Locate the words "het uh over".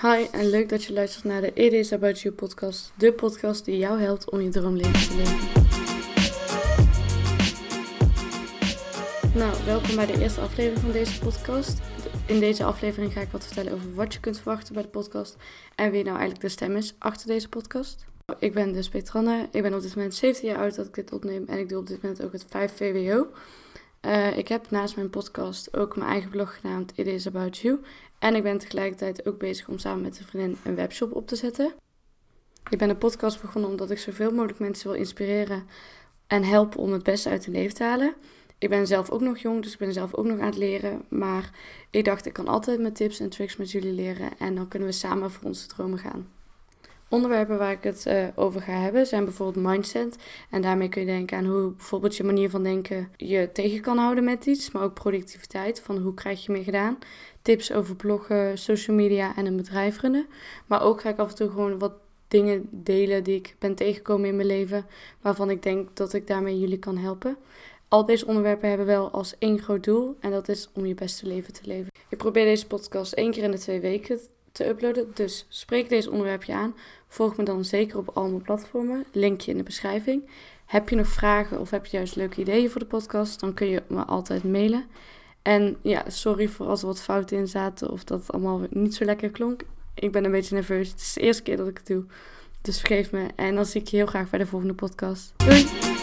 47.82-48.60